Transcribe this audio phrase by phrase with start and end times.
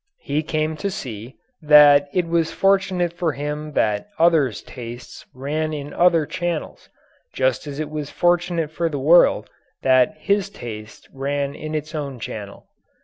[0.23, 5.93] He came to see that it was fortunate for him that others' tastes ran in
[5.93, 6.89] other channels,
[7.35, 9.47] just as it was fortunate for the world
[9.83, 12.65] that his taste ran in its own channel.